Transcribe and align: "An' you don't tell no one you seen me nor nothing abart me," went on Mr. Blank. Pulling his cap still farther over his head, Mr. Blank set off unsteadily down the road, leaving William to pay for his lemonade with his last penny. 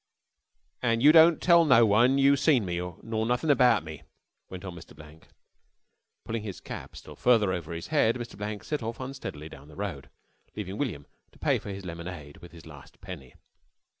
"An' 0.81 0.99
you 1.01 1.11
don't 1.11 1.39
tell 1.39 1.63
no 1.63 1.85
one 1.85 2.17
you 2.17 2.35
seen 2.35 2.65
me 2.65 2.79
nor 3.03 3.23
nothing 3.23 3.51
abart 3.51 3.83
me," 3.83 4.01
went 4.49 4.65
on 4.65 4.73
Mr. 4.73 4.95
Blank. 4.95 5.27
Pulling 6.25 6.41
his 6.41 6.59
cap 6.59 6.95
still 6.95 7.15
farther 7.15 7.53
over 7.53 7.71
his 7.71 7.85
head, 7.89 8.15
Mr. 8.15 8.35
Blank 8.35 8.63
set 8.63 8.81
off 8.81 8.99
unsteadily 8.99 9.47
down 9.47 9.67
the 9.67 9.75
road, 9.75 10.09
leaving 10.55 10.79
William 10.79 11.05
to 11.33 11.37
pay 11.37 11.59
for 11.59 11.69
his 11.69 11.85
lemonade 11.85 12.37
with 12.37 12.51
his 12.51 12.65
last 12.65 12.99
penny. 12.99 13.35